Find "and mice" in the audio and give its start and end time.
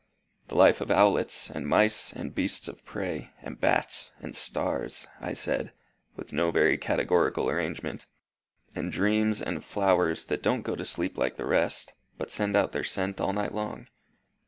1.51-2.11